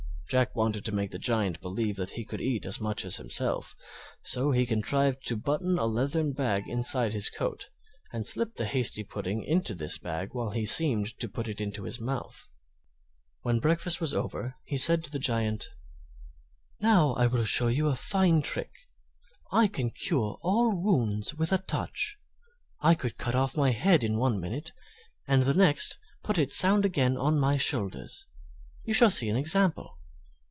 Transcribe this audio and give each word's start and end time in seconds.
Jack 0.31 0.55
wanted 0.55 0.85
to 0.85 0.93
make 0.93 1.11
the 1.11 1.19
Giant 1.19 1.59
believe 1.59 1.97
that 1.97 2.11
he 2.11 2.23
could 2.23 2.39
eat 2.39 2.65
as 2.65 2.79
much 2.79 3.03
as 3.03 3.17
himself 3.17 3.75
so 4.23 4.51
he 4.51 4.65
contrived 4.65 5.27
to 5.27 5.35
button 5.35 5.77
a 5.77 5.85
leathern 5.85 6.31
bag 6.31 6.69
inside 6.69 7.11
his 7.11 7.29
coat 7.29 7.67
and 8.13 8.25
slip 8.25 8.53
the 8.53 8.63
hasty 8.63 9.03
pudding 9.03 9.43
into 9.43 9.75
this 9.75 9.97
bag 9.97 10.29
while 10.31 10.51
he 10.51 10.65
seemed 10.65 11.17
to 11.19 11.27
put 11.27 11.49
it 11.49 11.59
into 11.59 11.83
his 11.83 11.99
mouth. 11.99 12.47
When 13.41 13.59
breakfast 13.59 13.99
was 13.99 14.13
over 14.13 14.55
he 14.63 14.77
said 14.77 15.03
to 15.03 15.11
the 15.11 15.19
Giant: 15.19 15.67
"Now 16.79 17.13
I 17.15 17.27
will 17.27 17.43
show 17.43 17.67
you 17.67 17.89
a 17.89 17.95
fine 17.97 18.41
trick. 18.41 18.71
I 19.51 19.67
can 19.67 19.89
cure 19.89 20.37
all 20.41 20.71
wounds 20.73 21.33
with 21.35 21.51
a 21.51 21.57
touch; 21.57 22.17
I 22.79 22.95
could 22.95 23.17
cut 23.17 23.35
off 23.35 23.57
my 23.57 23.71
head 23.71 24.01
in 24.01 24.17
one 24.17 24.39
minute, 24.39 24.71
and 25.27 25.43
the 25.43 25.53
next 25.53 25.99
put 26.23 26.37
it 26.37 26.53
sound 26.53 26.85
again 26.85 27.17
on 27.17 27.37
my 27.37 27.57
shoulders. 27.57 28.27
You 28.85 28.93
shall 28.93 29.09
see 29.09 29.27
an 29.27 29.35
example." 29.35 29.97